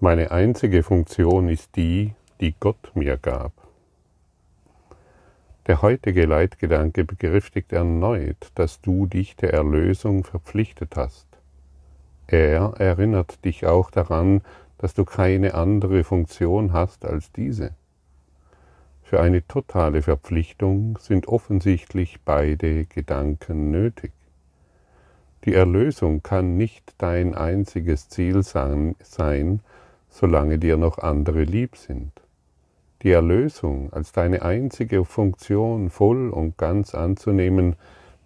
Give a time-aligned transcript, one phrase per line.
[0.00, 3.52] Meine einzige Funktion ist die, die Gott mir gab.
[5.66, 11.26] Der heutige Leitgedanke bekräftigt erneut, dass du dich der Erlösung verpflichtet hast.
[12.26, 14.42] Er erinnert dich auch daran,
[14.78, 17.74] dass du keine andere Funktion hast als diese.
[19.02, 24.12] Für eine totale Verpflichtung sind offensichtlich beide Gedanken nötig.
[25.44, 28.96] Die Erlösung kann nicht dein einziges Ziel sein,
[30.14, 32.12] solange dir noch andere lieb sind.
[33.02, 37.74] Die Erlösung als deine einzige Funktion voll und ganz anzunehmen,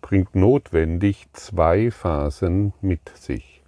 [0.02, 3.62] bringt notwendig zwei Phasen mit sich.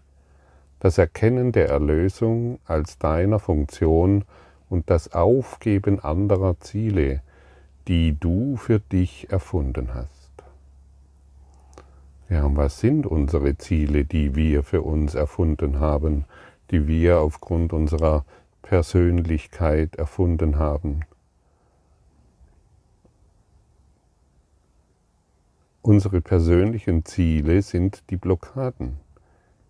[0.81, 4.25] Das Erkennen der Erlösung als deiner Funktion
[4.69, 7.23] und das Aufgeben anderer Ziele,
[7.89, 10.31] die du für dich erfunden hast.
[12.29, 16.27] Ja, und was sind unsere Ziele, die wir für uns erfunden haben,
[16.71, 18.25] die wir aufgrund unserer
[18.63, 21.01] Persönlichkeit erfunden haben.
[25.83, 28.99] Unsere persönlichen Ziele sind die Blockaden,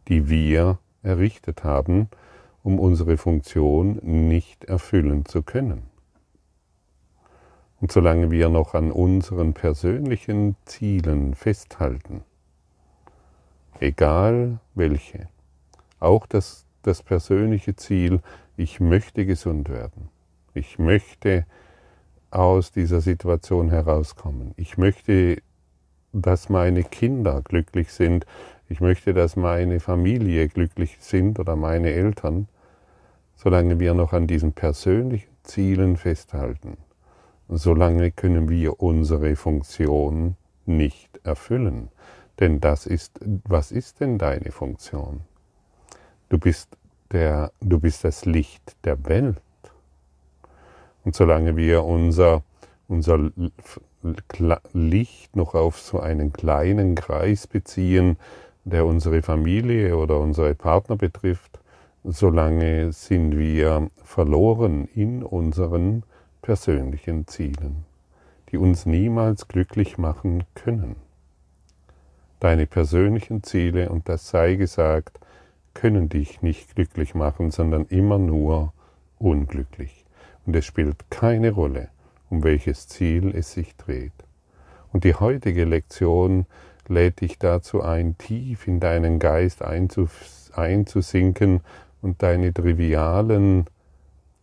[0.09, 2.09] die wir errichtet haben,
[2.63, 5.85] um unsere Funktion nicht erfüllen zu können.
[7.81, 12.23] Und solange wir noch an unseren persönlichen Zielen festhalten,
[13.79, 15.29] egal welche,
[16.01, 18.21] auch das, das persönliche Ziel,
[18.57, 20.09] ich möchte gesund werden.
[20.55, 21.47] Ich möchte
[22.31, 24.53] aus dieser Situation herauskommen.
[24.57, 25.43] Ich möchte,
[26.13, 28.27] dass meine Kinder glücklich sind.
[28.69, 32.49] Ich möchte, dass meine Familie glücklich sind oder meine Eltern,
[33.35, 36.77] solange wir noch an diesen persönlichen Zielen festhalten.
[37.49, 40.37] Solange können wir unsere Funktion
[40.67, 41.89] nicht erfüllen.
[42.39, 45.23] Denn das ist, was ist denn deine Funktion?
[46.31, 46.69] Du bist
[47.11, 49.43] der, du bist das Licht der Welt.
[51.05, 52.45] Und solange wir unser,
[52.87, 53.31] unser
[54.73, 58.17] Licht noch auf so einen kleinen Kreis beziehen,
[58.65, 61.59] der unsere Familie oder unsere Partner betrifft,
[62.05, 66.05] solange sind wir verloren in unseren
[66.43, 67.85] persönlichen Zielen,
[68.53, 70.95] die uns niemals glücklich machen können.
[72.39, 75.19] Deine persönlichen Ziele, und das sei gesagt,
[75.75, 78.73] können dich nicht glücklich machen, sondern immer nur
[79.19, 80.05] unglücklich.
[80.47, 81.89] Und es spielt keine Rolle,
[82.29, 84.13] um welches Ziel es sich dreht.
[84.93, 86.47] Und die heutige Lektion
[86.89, 91.61] lädt dich dazu ein, tief in deinen Geist einzusinken
[92.03, 93.67] und deine trivialen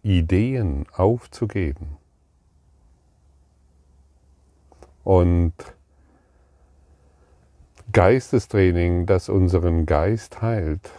[0.03, 1.97] Ideen aufzugeben.
[5.03, 5.53] Und
[7.91, 10.89] Geistestraining, das unseren Geist heilt,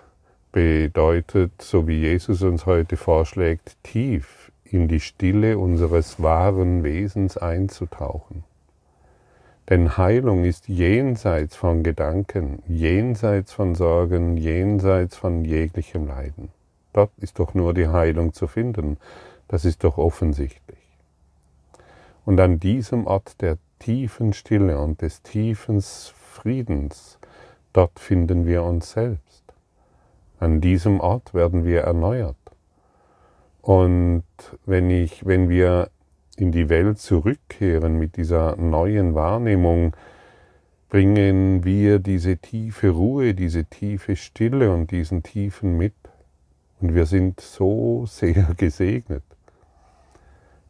[0.52, 8.44] bedeutet, so wie Jesus uns heute vorschlägt, tief in die Stille unseres wahren Wesens einzutauchen.
[9.68, 16.50] Denn Heilung ist jenseits von Gedanken, jenseits von Sorgen, jenseits von jeglichem Leiden.
[16.94, 18.96] Dort ist doch nur die Heilung zu finden.
[19.46, 20.78] Das ist doch offensichtlich.
[22.24, 27.18] Und an diesem Ort der tiefen Stille und des tiefen Friedens,
[27.72, 29.44] dort finden wir uns selbst.
[30.40, 32.36] An diesem Ort werden wir erneuert.
[33.60, 34.24] Und
[34.64, 35.90] wenn, ich, wenn wir
[36.36, 39.94] in die Welt zurückkehren mit dieser neuen Wahrnehmung,
[40.88, 45.94] bringen wir diese tiefe Ruhe, diese tiefe Stille und diesen tiefen mit.
[46.80, 49.24] Und wir sind so sehr gesegnet.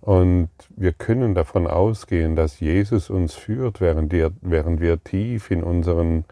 [0.00, 5.62] Und wir können davon ausgehen, dass Jesus uns führt, während wir, während wir tief in,
[5.62, 6.24] unseren,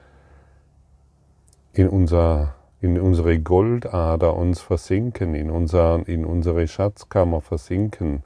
[1.74, 8.22] in unser in unsere Goldader uns versinken, in, unser, in unsere Schatzkammer versinken.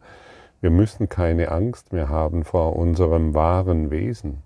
[0.60, 4.42] Wir müssen keine Angst mehr haben vor unserem wahren Wesen.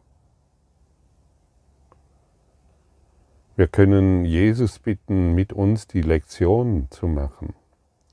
[3.56, 7.54] Wir können Jesus bitten, mit uns die Lektion zu machen,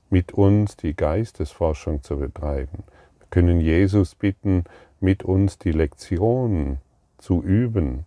[0.08, 2.84] mit uns die Geistesforschung zu betreiben.
[3.18, 4.64] Wir können Jesus bitten,
[5.00, 6.78] mit uns die Lektion
[7.18, 8.06] zu üben,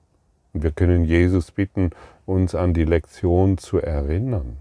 [0.62, 1.92] wir können Jesus bitten,
[2.26, 4.58] uns an die Lektion zu erinnern.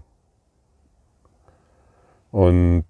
[2.31, 2.85] Und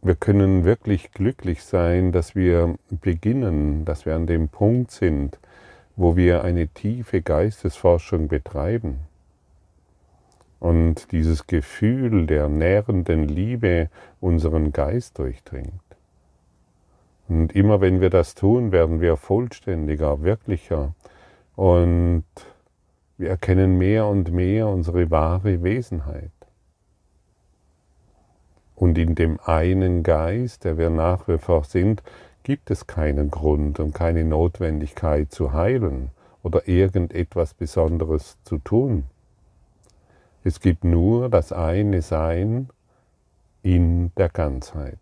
[0.00, 5.38] wir können wirklich glücklich sein, dass wir beginnen, dass wir an dem Punkt sind,
[5.96, 9.00] wo wir eine tiefe Geistesforschung betreiben.
[10.58, 13.90] Und dieses Gefühl der nährenden Liebe
[14.20, 15.70] unseren Geist durchdringt.
[17.28, 20.94] Und immer wenn wir das tun, werden wir vollständiger, wirklicher,
[21.56, 22.24] und
[23.16, 26.30] wir erkennen mehr und mehr unsere wahre Wesenheit.
[28.74, 32.02] Und in dem einen Geist, der wir nach wie vor sind,
[32.42, 36.10] gibt es keinen Grund und keine Notwendigkeit zu heilen
[36.42, 39.04] oder irgendetwas Besonderes zu tun.
[40.42, 42.68] Es gibt nur das eine Sein
[43.62, 44.98] in der Ganzheit.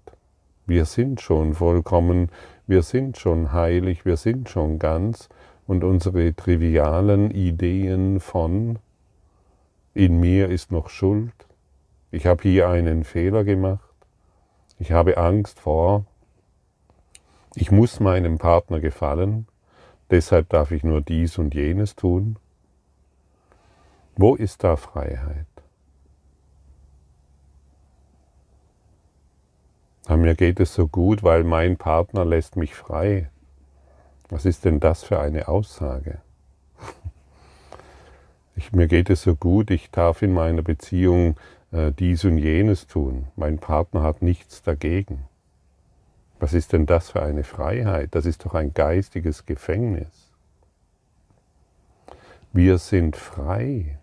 [0.66, 2.30] Wir sind schon vollkommen,
[2.68, 5.28] wir sind schon heilig, wir sind schon ganz
[5.66, 8.78] und unsere trivialen Ideen von
[9.94, 11.34] in mir ist noch Schuld,
[12.10, 13.94] ich habe hier einen Fehler gemacht,
[14.78, 16.06] ich habe Angst vor,
[17.54, 19.46] ich muss meinem Partner gefallen,
[20.10, 22.36] deshalb darf ich nur dies und jenes tun.
[24.16, 25.46] Wo ist da Freiheit?
[30.06, 33.30] Aber mir geht es so gut, weil mein Partner lässt mich frei.
[34.32, 36.22] Was ist denn das für eine Aussage?
[38.56, 41.36] Ich, mir geht es so gut, ich darf in meiner Beziehung
[41.70, 43.26] äh, dies und jenes tun.
[43.36, 45.24] Mein Partner hat nichts dagegen.
[46.40, 48.14] Was ist denn das für eine Freiheit?
[48.14, 50.32] Das ist doch ein geistiges Gefängnis.
[52.54, 53.98] Wir sind frei.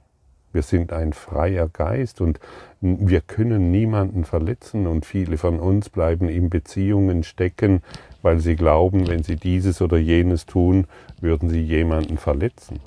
[0.52, 2.40] Wir sind ein freier Geist und
[2.82, 7.84] wir können niemanden verletzen und viele von uns bleiben in Beziehungen stecken,
[8.22, 10.88] weil sie glauben, wenn sie dieses oder jenes tun,
[11.22, 12.80] würden sie jemanden verletzen,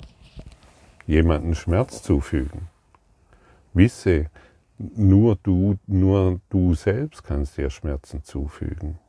[1.07, 2.67] jemanden Schmerz zufügen.
[3.73, 4.27] Wisse,
[4.77, 8.99] nur du, nur du selbst kannst dir Schmerzen zufügen.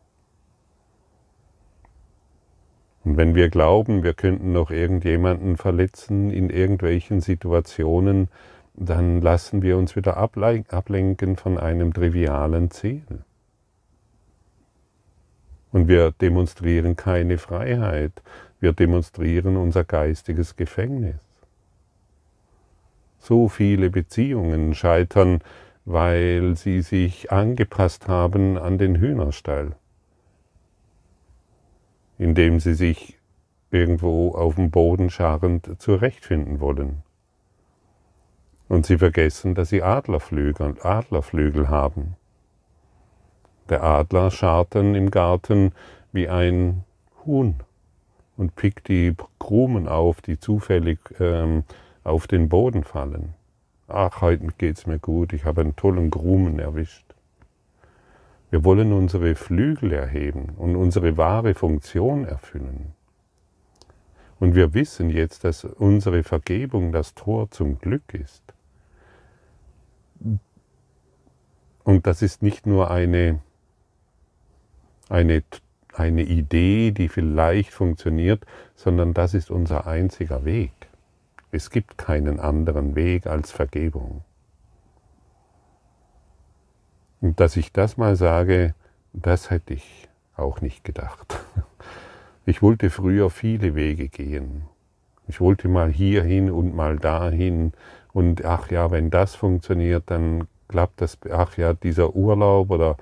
[3.04, 8.28] Und wenn wir glauben, wir könnten noch irgendjemanden verletzen in irgendwelchen Situationen,
[8.74, 13.04] dann lassen wir uns wieder ablenken von einem trivialen Ziel.
[15.70, 18.22] Und wir demonstrieren keine Freiheit,
[18.60, 21.16] wir demonstrieren unser geistiges Gefängnis.
[23.18, 25.40] So viele Beziehungen scheitern,
[25.84, 29.76] weil sie sich angepasst haben an den Hühnerstall
[32.18, 33.18] indem sie sich
[33.70, 37.02] irgendwo auf dem Boden scharrend zurechtfinden wollen.
[38.68, 42.16] Und sie vergessen, dass sie Adlerflügel, Adlerflügel haben.
[43.68, 45.72] Der Adler scharrt dann im Garten
[46.12, 46.84] wie ein
[47.24, 47.56] Huhn
[48.36, 51.64] und pickt die Krumen auf, die zufällig ähm,
[52.02, 53.34] auf den Boden fallen.
[53.88, 57.03] Ach, heute geht's mir gut, ich habe einen tollen Krumen erwischt.
[58.50, 62.92] Wir wollen unsere Flügel erheben und unsere wahre Funktion erfüllen.
[64.38, 68.42] Und wir wissen jetzt, dass unsere Vergebung das Tor zum Glück ist.
[71.84, 73.40] Und das ist nicht nur eine,
[75.08, 75.42] eine,
[75.92, 78.44] eine Idee, die vielleicht funktioniert,
[78.74, 80.72] sondern das ist unser einziger Weg.
[81.50, 84.24] Es gibt keinen anderen Weg als Vergebung.
[87.24, 88.74] Und dass ich das mal sage,
[89.14, 91.40] das hätte ich auch nicht gedacht.
[92.46, 94.64] Ich wollte früher viele Wege gehen.
[95.26, 97.72] Ich wollte mal hierhin und mal dahin.
[98.12, 101.16] Und ach ja, wenn das funktioniert, dann klappt das.
[101.32, 102.98] Ach ja, dieser Urlaub oder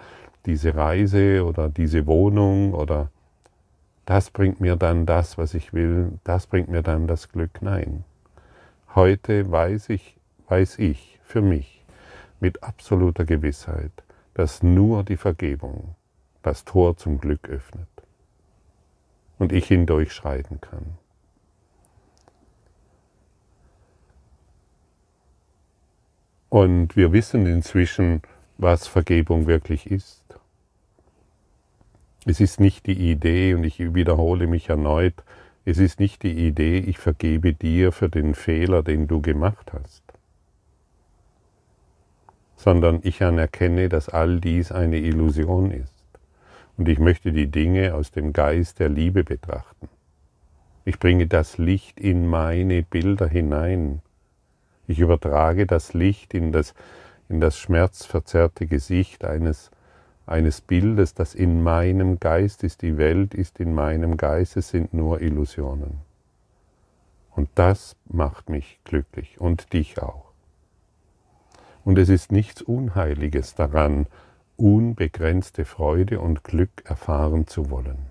[0.47, 3.09] diese Reise oder diese Wohnung oder
[4.07, 6.21] das bringt mir dann das, was ich will.
[6.23, 7.61] Das bringt mir dann das Glück.
[7.63, 8.05] Nein.
[8.95, 10.17] Heute weiß ich,
[10.47, 11.85] weiß ich für mich
[12.39, 13.91] mit absoluter Gewissheit,
[14.35, 15.95] dass nur die Vergebung
[16.43, 17.89] das Tor zum Glück öffnet
[19.39, 20.99] und ich hindurchschreiten kann.
[26.49, 28.23] Und wir wissen inzwischen,
[28.59, 30.23] was Vergebung wirklich ist.
[32.27, 35.15] Es ist nicht die Idee, und ich wiederhole mich erneut,
[35.65, 40.12] es ist nicht die Idee, ich vergebe dir für den Fehler, den du gemacht hast
[42.62, 45.92] sondern ich anerkenne, dass all dies eine Illusion ist.
[46.76, 49.88] Und ich möchte die Dinge aus dem Geist der Liebe betrachten.
[50.85, 54.00] Ich bringe das Licht in meine Bilder hinein.
[54.87, 56.75] Ich übertrage das Licht in das,
[57.28, 59.73] in das schmerzverzerrte Gesicht eines,
[60.26, 62.83] eines Bildes, das in meinem Geist ist.
[62.83, 65.99] Die Welt ist in meinem Geist, es sind nur Illusionen.
[67.33, 70.32] Und das macht mich glücklich und dich auch.
[71.85, 74.07] Und es ist nichts Unheiliges daran,
[74.57, 78.07] unbegrenzte Freude und Glück erfahren zu wollen.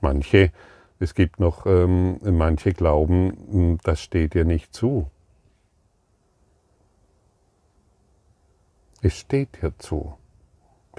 [0.00, 0.52] Manche,
[0.98, 5.10] es gibt noch, ähm, manche glauben, hm, das steht dir nicht zu.
[9.02, 10.14] Es steht dir zu,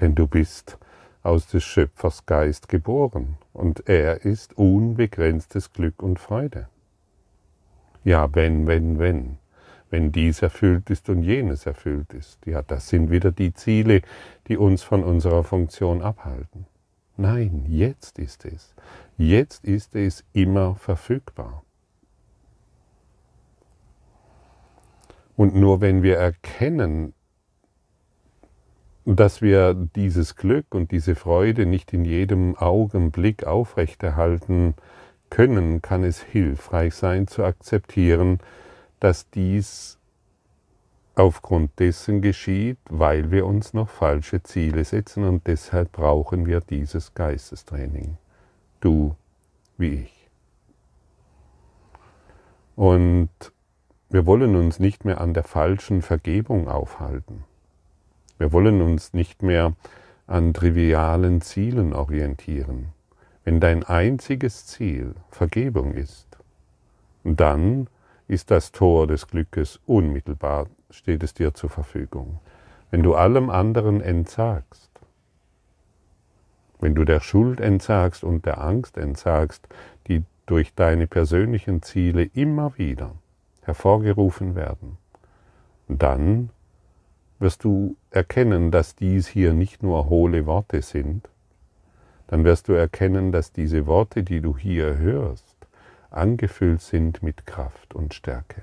[0.00, 0.78] denn du bist
[1.24, 6.68] aus des Schöpfers Geist geboren und er ist unbegrenztes Glück und Freude.
[8.04, 9.38] Ja, wenn, wenn, wenn.
[9.96, 12.44] Wenn dies erfüllt ist und jenes erfüllt ist.
[12.44, 14.02] Ja, das sind wieder die Ziele,
[14.46, 16.66] die uns von unserer Funktion abhalten.
[17.16, 18.74] Nein, jetzt ist es.
[19.16, 21.62] Jetzt ist es immer verfügbar.
[25.34, 27.14] Und nur wenn wir erkennen,
[29.06, 34.74] dass wir dieses Glück und diese Freude nicht in jedem Augenblick aufrechterhalten
[35.30, 38.40] können, kann es hilfreich sein zu akzeptieren,
[39.00, 39.98] dass dies
[41.14, 47.14] aufgrund dessen geschieht, weil wir uns noch falsche Ziele setzen und deshalb brauchen wir dieses
[47.14, 48.18] Geistestraining.
[48.80, 49.16] Du
[49.78, 50.28] wie ich.
[52.76, 53.30] Und
[54.10, 57.44] wir wollen uns nicht mehr an der falschen Vergebung aufhalten.
[58.38, 59.74] Wir wollen uns nicht mehr
[60.26, 62.88] an trivialen Zielen orientieren.
[63.44, 66.26] Wenn dein einziges Ziel Vergebung ist,
[67.24, 67.88] dann
[68.28, 72.40] ist das Tor des Glückes unmittelbar, steht es dir zur Verfügung.
[72.90, 74.90] Wenn du allem anderen entsagst,
[76.80, 79.66] wenn du der Schuld entsagst und der Angst entsagst,
[80.08, 83.14] die durch deine persönlichen Ziele immer wieder
[83.62, 84.98] hervorgerufen werden,
[85.88, 86.50] dann
[87.38, 91.28] wirst du erkennen, dass dies hier nicht nur hohle Worte sind,
[92.28, 95.45] dann wirst du erkennen, dass diese Worte, die du hier hörst,
[96.16, 98.62] angefüllt sind mit Kraft und Stärke.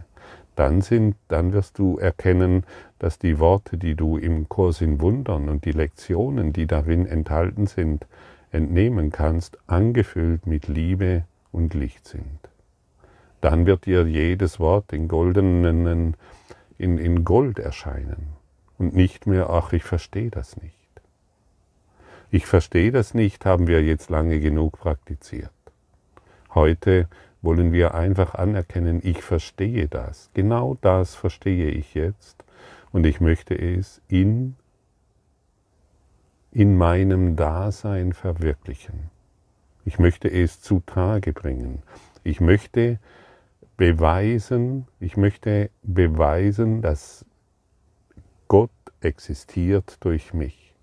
[0.56, 2.64] Dann, sind, dann wirst du erkennen,
[3.00, 7.66] dass die Worte, die du im Kurs in Wundern und die Lektionen, die darin enthalten
[7.66, 8.06] sind,
[8.52, 12.40] entnehmen kannst, angefüllt mit Liebe und Licht sind.
[13.42, 16.16] Dann wird dir jedes Wort in goldenen,
[16.78, 18.28] in, in Gold erscheinen
[18.78, 20.74] und nicht mehr, ach, ich verstehe das nicht.
[22.30, 25.52] Ich verstehe das nicht, haben wir jetzt lange genug praktiziert.
[26.54, 27.08] Heute
[27.44, 30.32] wollen wir einfach anerkennen, ich verstehe das.
[30.34, 32.44] Genau das verstehe ich jetzt
[32.92, 34.56] und ich möchte es in,
[36.52, 39.12] in meinem Dasein verwirklichen.
[39.86, 41.84] Ich möchte es zutage bringen.
[42.24, 42.98] Ich möchte
[43.76, 47.26] beweisen, ich möchte beweisen, dass
[48.48, 48.72] Gott
[49.02, 50.74] existiert durch mich.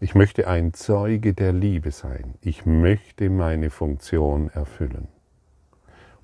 [0.00, 2.34] Ich möchte ein Zeuge der Liebe sein.
[2.42, 5.08] Ich möchte meine Funktion erfüllen.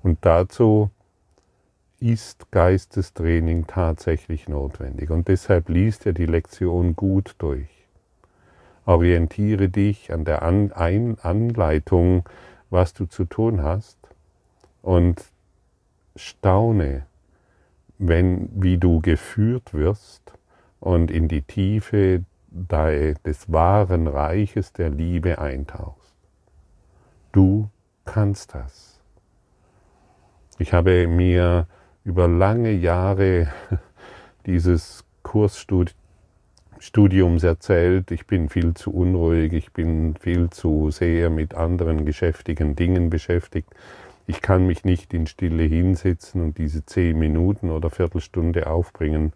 [0.03, 0.89] Und dazu
[1.99, 5.09] ist Geistestraining tatsächlich notwendig.
[5.09, 7.67] Und deshalb liest er die Lektion gut durch.
[8.85, 12.27] Orientiere dich an der Anleitung,
[12.69, 13.97] was du zu tun hast
[14.81, 15.23] und
[16.15, 17.05] staune,
[17.97, 20.33] wenn, wie du geführt wirst
[20.79, 26.15] und in die Tiefe des wahren Reiches der Liebe eintauchst.
[27.31, 27.69] Du
[28.05, 28.88] kannst das.
[30.61, 31.67] Ich habe mir
[32.03, 33.47] über lange Jahre
[34.45, 35.95] dieses Kursstudiums
[37.43, 43.09] erzählt, ich bin viel zu unruhig, ich bin viel zu sehr mit anderen geschäftigen Dingen
[43.09, 43.69] beschäftigt.
[44.27, 49.31] Ich kann mich nicht in Stille hinsetzen und diese zehn Minuten oder Viertelstunde aufbringen.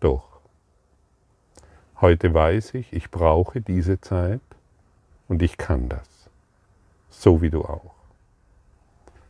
[0.00, 0.40] Doch.
[2.00, 4.40] Heute weiß ich, ich brauche diese Zeit
[5.28, 6.28] und ich kann das.
[7.08, 7.95] So wie du auch.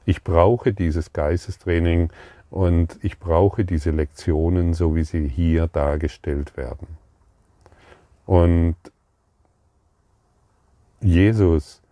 [0.06, 2.10] Ich brauche dieses Geistestraining
[2.48, 6.86] und ich brauche diese Lektionen, so wie sie hier dargestellt werden.
[8.24, 8.76] Und
[11.00, 11.82] Jesus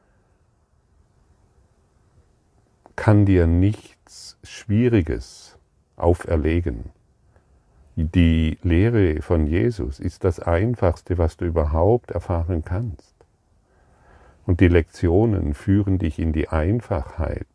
[2.95, 5.59] kann dir nichts Schwieriges
[5.97, 6.91] auferlegen.
[7.97, 13.15] Die Lehre von Jesus ist das Einfachste, was du überhaupt erfahren kannst.
[14.47, 17.47] Und die Lektionen führen dich in die Einfachheit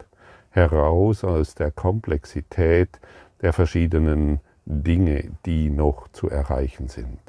[0.51, 2.99] heraus aus der Komplexität
[3.41, 7.19] der verschiedenen Dinge, die noch zu erreichen sind.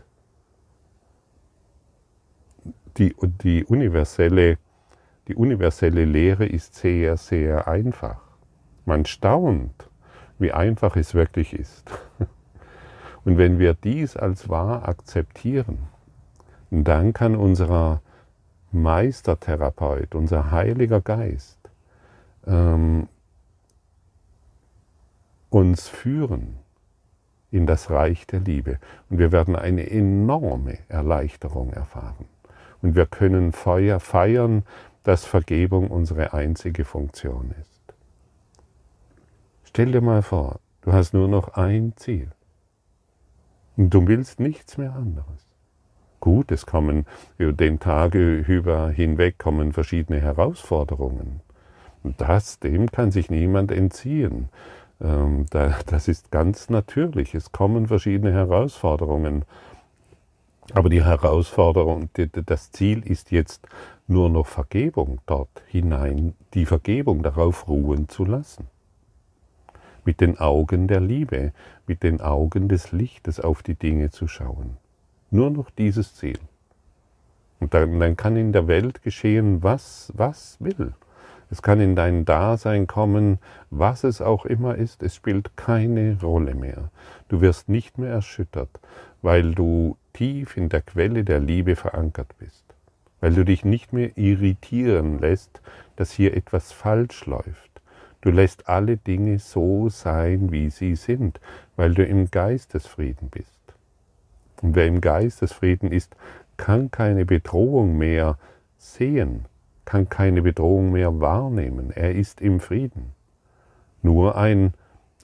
[2.99, 4.59] Die, die, universelle,
[5.29, 8.21] die universelle Lehre ist sehr, sehr einfach.
[8.85, 9.89] Man staunt,
[10.39, 11.91] wie einfach es wirklich ist.
[13.25, 15.79] Und wenn wir dies als wahr akzeptieren,
[16.71, 18.01] dann kann unser
[18.73, 21.60] Meistertherapeut, unser Heiliger Geist,
[22.47, 23.09] ähm,
[25.51, 26.59] uns führen
[27.51, 28.79] in das Reich der Liebe.
[29.09, 32.27] Und wir werden eine enorme Erleichterung erfahren.
[32.83, 34.65] Und wir können Feuer feiern,
[35.03, 37.81] dass Vergebung unsere einzige Funktion ist.
[39.65, 42.31] Stell dir mal vor, du hast nur noch ein Ziel.
[43.77, 45.47] Und du willst nichts mehr anderes.
[46.21, 47.07] Gut, es kommen
[47.39, 51.41] über den Tag über hinweg kommen verschiedene Herausforderungen.
[52.03, 54.49] Das, dem kann sich niemand entziehen.
[55.01, 57.35] ähm, das ist ganz natürlich.
[57.35, 59.45] Es kommen verschiedene Herausforderungen.
[60.73, 62.11] Aber die Herausforderung,
[62.47, 63.67] das Ziel ist jetzt
[64.07, 68.69] nur noch Vergebung dort hinein, die Vergebung darauf ruhen zu lassen.
[70.05, 71.53] Mit den Augen der Liebe,
[71.87, 74.77] mit den Augen des Lichtes auf die Dinge zu schauen.
[75.31, 76.39] Nur noch dieses Ziel.
[77.59, 80.95] Und dann, dann kann in der Welt geschehen, was, was will.
[81.51, 83.39] Es kann in dein Dasein kommen,
[83.71, 86.91] was es auch immer ist, es spielt keine Rolle mehr.
[87.29, 88.71] Du wirst nicht mehr erschüttert,
[89.21, 92.65] weil du tief in der Quelle der Liebe verankert bist,
[93.21, 95.61] weil du dich nicht mehr irritieren lässt,
[95.97, 97.71] dass hier etwas falsch läuft.
[98.21, 101.41] Du lässt alle Dinge so sein, wie sie sind,
[101.77, 103.49] weil du im Geistesfrieden bist.
[104.63, 106.15] Und wer im Geistesfrieden ist,
[106.57, 108.39] kann keine Bedrohung mehr
[108.77, 109.47] sehen,
[109.91, 111.91] kann keine Bedrohung mehr wahrnehmen.
[111.91, 113.13] Er ist im Frieden.
[114.03, 114.73] Nur ein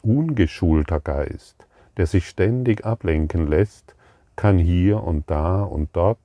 [0.02, 3.94] ungeschulter Geist, der sich ständig ablenken lässt,
[4.34, 6.18] kann hier und da und dort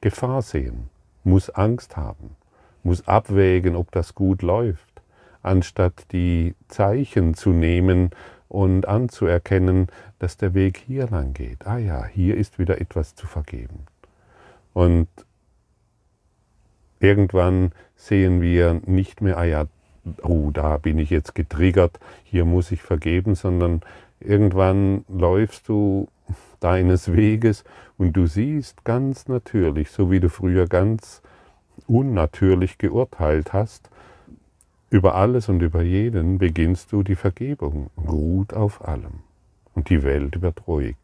[0.00, 0.88] Gefahr sehen,
[1.24, 2.36] muss Angst haben,
[2.84, 5.02] muss abwägen, ob das gut läuft,
[5.42, 8.10] anstatt die Zeichen zu nehmen
[8.48, 9.88] und anzuerkennen,
[10.20, 11.66] dass der Weg hier lang geht.
[11.66, 13.86] Ah ja, hier ist wieder etwas zu vergeben.
[14.74, 15.08] Und
[17.00, 19.64] Irgendwann sehen wir nicht mehr, ah ja,
[20.22, 23.80] oh, da bin ich jetzt getriggert, hier muss ich vergeben, sondern
[24.20, 26.08] irgendwann läufst du
[26.60, 27.64] deines Weges
[27.98, 31.22] und du siehst ganz natürlich, so wie du früher ganz
[31.86, 33.90] unnatürlich geurteilt hast,
[34.90, 39.20] über alles und über jeden beginnst du die Vergebung, ruht auf allem.
[39.74, 40.96] Und die Welt wird ruhig,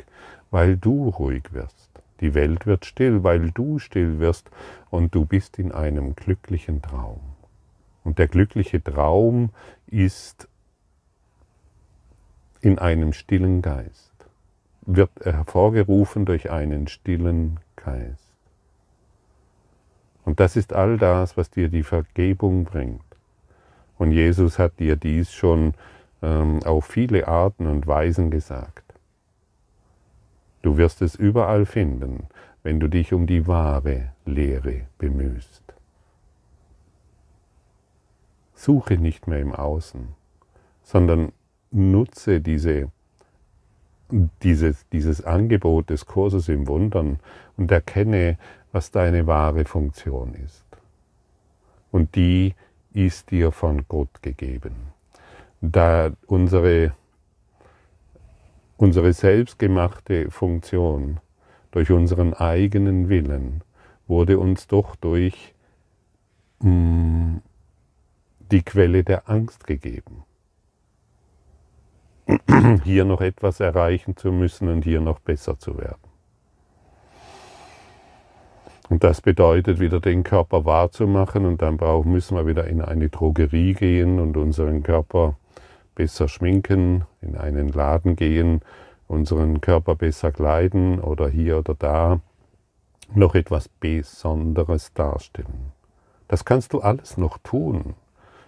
[0.50, 1.85] weil du ruhig wirst.
[2.20, 4.50] Die Welt wird still, weil du still wirst
[4.90, 7.20] und du bist in einem glücklichen Traum.
[8.04, 9.50] Und der glückliche Traum
[9.86, 10.48] ist
[12.60, 14.14] in einem stillen Geist,
[14.82, 18.32] wird hervorgerufen durch einen stillen Geist.
[20.24, 23.00] Und das ist all das, was dir die Vergebung bringt.
[23.98, 25.74] Und Jesus hat dir dies schon
[26.22, 28.85] ähm, auf viele Arten und Weisen gesagt.
[30.66, 32.26] Du wirst es überall finden,
[32.64, 35.62] wenn du dich um die wahre Lehre bemühst.
[38.52, 40.08] Suche nicht mehr im Außen,
[40.82, 41.30] sondern
[41.70, 42.90] nutze diese,
[44.42, 47.20] dieses, dieses Angebot des Kurses im Wundern
[47.56, 48.36] und erkenne,
[48.72, 50.66] was deine wahre Funktion ist.
[51.92, 52.56] Und die
[52.92, 54.74] ist dir von Gott gegeben.
[55.60, 56.92] Da unsere
[58.76, 61.20] unsere selbstgemachte Funktion
[61.70, 63.62] durch unseren eigenen Willen
[64.06, 65.54] wurde uns doch durch
[66.60, 67.36] mm,
[68.50, 70.24] die Quelle der Angst gegeben.
[72.84, 76.06] Hier noch etwas erreichen zu müssen und hier noch besser zu werden.
[78.88, 83.74] Und das bedeutet wieder den Körper wahrzumachen und dann müssen wir wieder in eine Drogerie
[83.74, 85.36] gehen und unseren Körper
[85.96, 88.60] besser schminken, in einen Laden gehen,
[89.08, 92.20] unseren Körper besser kleiden oder hier oder da
[93.12, 95.72] noch etwas Besonderes darstellen.
[96.28, 97.94] Das kannst du alles noch tun.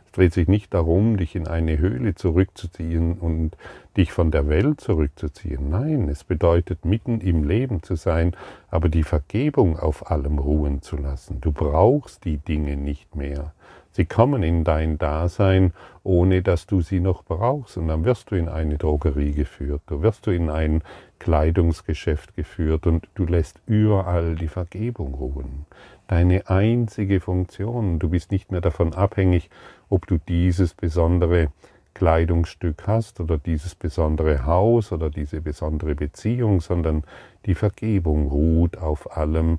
[0.07, 3.57] Es dreht sich nicht darum, dich in eine Höhle zurückzuziehen und
[3.97, 5.69] dich von der Welt zurückzuziehen.
[5.69, 8.35] Nein, es bedeutet, mitten im Leben zu sein,
[8.71, 11.41] aber die Vergebung auf allem ruhen zu lassen.
[11.41, 13.53] Du brauchst die Dinge nicht mehr.
[13.99, 15.73] Sie kommen in dein Dasein,
[16.05, 17.77] ohne dass du sie noch brauchst.
[17.79, 20.83] Und dann wirst du in eine Drogerie geführt, du wirst du in ein
[21.19, 25.67] Kleidungsgeschäft geführt und du lässt überall die Vergebung ruhen.
[26.07, 27.99] Deine einzige Funktion.
[27.99, 29.51] Du bist nicht mehr davon abhängig,
[29.89, 31.49] ob du dieses besondere
[31.95, 37.03] Kleidungsstück hast oder dieses besondere Haus oder diese besondere Beziehung, sondern
[37.47, 39.59] die Vergebung ruht auf allem,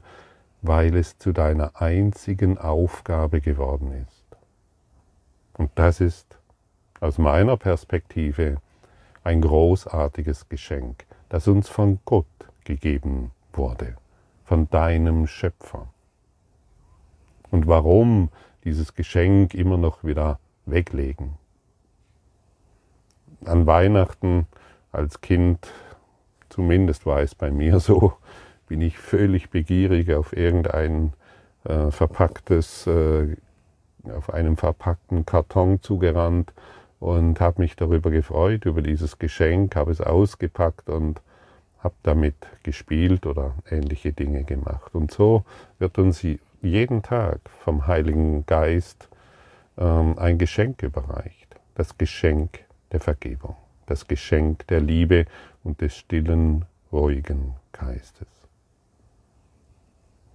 [0.62, 4.18] weil es zu deiner einzigen Aufgabe geworden ist.
[5.60, 6.39] Und das ist
[7.02, 8.62] aus meiner Perspektive
[9.26, 12.26] ein großartiges Geschenk, das uns von Gott
[12.63, 13.98] gegeben wurde,
[14.45, 15.89] von deinem Schöpfer.
[17.52, 18.30] Und warum
[18.63, 21.38] dieses Geschenk immer noch wieder weglegen?
[23.43, 24.48] An Weihnachten
[24.93, 25.67] als Kind,
[26.48, 28.13] zumindest war es bei mir so,
[28.69, 31.12] bin ich völlig begierig auf irgendein
[31.65, 33.36] äh, verpacktes äh,
[34.05, 36.53] auf einem verpackten Karton zugerannt
[36.99, 41.21] und habe mich darüber gefreut, über dieses Geschenk, habe es ausgepackt und
[41.79, 44.93] habe damit gespielt oder ähnliche Dinge gemacht.
[44.93, 45.43] Und so
[45.79, 46.25] wird uns
[46.62, 49.07] jeden Tag vom Heiligen Geist
[49.77, 52.59] ähm, ein Geschenk überreicht, das Geschenk
[52.91, 53.55] der Vergebung.
[53.89, 55.25] das Geschenk der Liebe
[55.63, 58.38] und des stillen, ruhigen Geistes.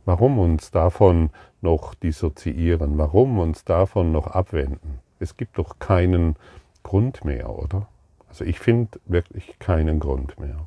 [0.04, 2.98] Warum uns davon noch dissoziieren?
[2.98, 5.00] Warum uns davon noch abwenden?
[5.18, 6.36] Es gibt doch keinen
[6.82, 7.88] Grund mehr, oder?
[8.28, 10.66] Also ich finde wirklich keinen Grund mehr.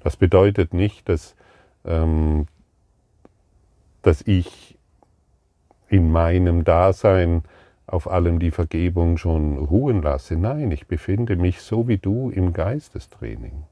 [0.00, 1.36] Das bedeutet nicht, dass,
[1.84, 2.46] ähm,
[4.02, 4.76] dass ich
[5.88, 7.44] in meinem Dasein
[7.86, 10.36] auf allem die Vergebung schon ruhen lasse.
[10.36, 13.64] Nein, ich befinde mich so wie du im Geistestraining.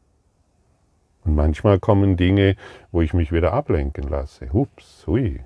[1.24, 2.56] Und manchmal kommen Dinge,
[2.92, 4.52] wo ich mich wieder ablenken lasse.
[4.52, 5.40] Hups, hui,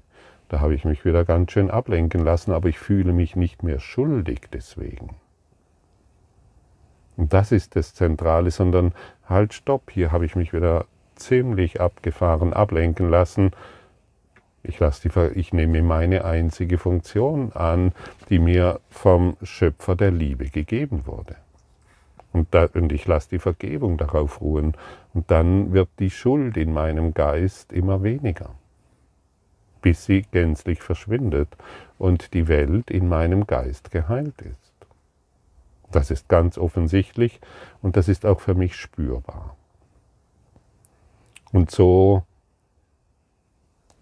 [0.48, 3.80] da habe ich mich wieder ganz schön ablenken lassen, aber ich fühle mich nicht mehr
[3.80, 5.16] schuldig deswegen.
[7.16, 8.92] Und das ist das Zentrale, sondern
[9.28, 13.52] halt, stopp, hier habe ich mich wieder ziemlich abgefahren ablenken lassen.
[14.62, 17.92] Ich, lasse die, ich nehme meine einzige Funktion an,
[18.30, 21.36] die mir vom Schöpfer der Liebe gegeben wurde.
[22.32, 24.76] Und, da, und ich lasse die Vergebung darauf ruhen.
[25.14, 28.50] Und dann wird die Schuld in meinem Geist immer weniger,
[29.80, 31.56] bis sie gänzlich verschwindet
[31.98, 34.74] und die Welt in meinem Geist geheilt ist.
[35.92, 37.40] Das ist ganz offensichtlich
[37.80, 39.56] und das ist auch für mich spürbar.
[41.52, 42.24] Und so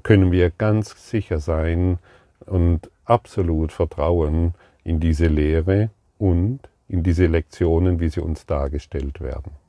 [0.02, 1.98] können wir ganz sicher sein
[2.46, 9.61] und absolut vertrauen in diese Lehre und in diese Lektionen, wie sie uns dargestellt werden.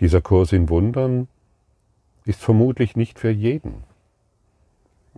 [0.00, 1.28] Dieser Kurs in Wundern
[2.24, 3.84] ist vermutlich nicht für jeden.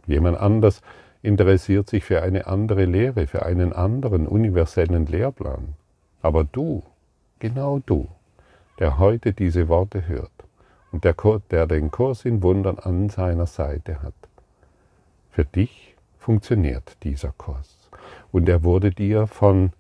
[0.07, 0.81] Jemand anders
[1.23, 5.75] interessiert sich für eine andere Lehre, für einen anderen universellen Lehrplan.
[6.23, 6.83] Aber du,
[7.39, 8.09] genau du,
[8.79, 10.31] der heute diese Worte hört
[10.93, 11.15] und der,
[11.51, 14.15] der den Kurs in Wundern an seiner Seite hat,
[15.31, 17.91] für dich funktioniert dieser Kurs.
[18.33, 19.73] Und er wurde dir von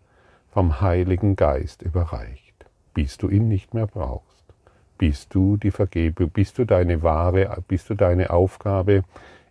[0.50, 4.29] vom Heiligen Geist überreicht, bis du ihn nicht mehr brauchst,
[5.00, 9.02] bis du die Vergebung, bis du deine wahre, bis du deine Aufgabe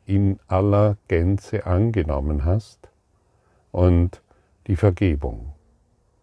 [0.06, 2.88] in aller Gänze angenommen hast
[3.72, 4.22] und
[4.68, 5.54] die Vergebung,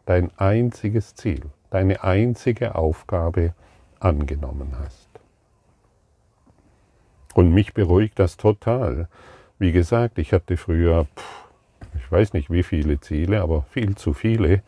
[0.05, 3.53] dein einziges Ziel, deine einzige Aufgabe
[3.99, 5.09] angenommen hast.
[7.35, 9.09] Und mich beruhigt das total.
[9.59, 11.09] Wie gesagt, ich hatte früher
[11.97, 14.63] ich weiß nicht wie viele Ziele, aber viel zu viele,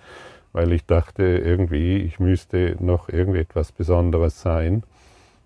[0.58, 4.82] weil ich dachte irgendwie, ich müsste noch irgendetwas Besonderes sein.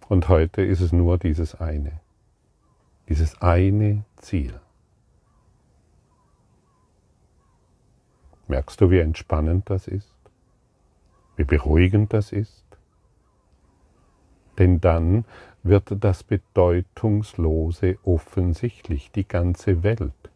[0.09, 2.01] Und heute ist es nur dieses eine.
[3.11, 4.59] Dieses eine Ziel.
[8.49, 10.17] Merkst du, wie entspannend das ist?
[11.37, 12.65] Wie beruhigend das ist?
[14.57, 15.27] Denn dann
[15.63, 20.32] wird das Bedeutungslose offensichtlich, die ganze Welt.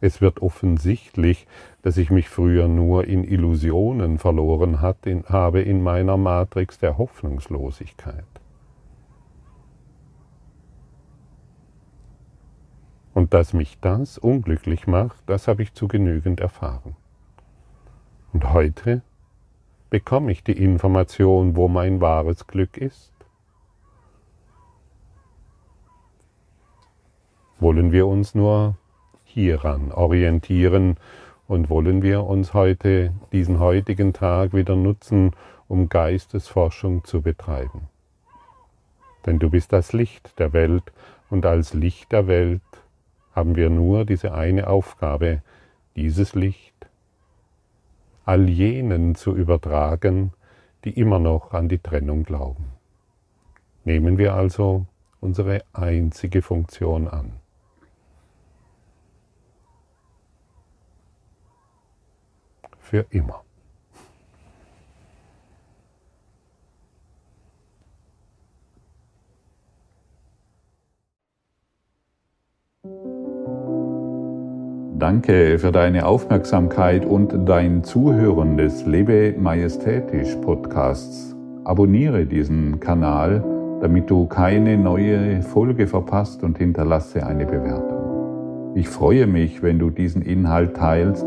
[0.00, 1.46] Es wird offensichtlich,
[1.82, 8.24] dass ich mich früher nur in Illusionen verloren habe in meiner Matrix der Hoffnungslosigkeit.
[13.12, 16.94] Und dass mich das unglücklich macht, das habe ich zu genügend erfahren.
[18.32, 19.02] Und heute
[19.90, 23.12] bekomme ich die Information, wo mein wahres Glück ist.
[27.58, 28.76] Wollen wir uns nur
[29.38, 30.96] hieran orientieren
[31.46, 35.30] und wollen wir uns heute, diesen heutigen Tag wieder nutzen,
[35.68, 37.82] um Geistesforschung zu betreiben.
[39.26, 40.82] Denn du bist das Licht der Welt
[41.30, 42.62] und als Licht der Welt
[43.32, 45.40] haben wir nur diese eine Aufgabe,
[45.94, 46.74] dieses Licht
[48.24, 50.32] all jenen zu übertragen,
[50.84, 52.64] die immer noch an die Trennung glauben.
[53.84, 54.86] Nehmen wir also
[55.20, 57.34] unsere einzige Funktion an.
[62.88, 63.42] Für immer.
[74.98, 81.36] Danke für deine Aufmerksamkeit und dein Zuhören des Lebe Majestätisch Podcasts.
[81.64, 83.44] Abonniere diesen Kanal,
[83.80, 88.72] damit du keine neue Folge verpasst und hinterlasse eine Bewertung.
[88.74, 91.26] Ich freue mich, wenn du diesen Inhalt teilst,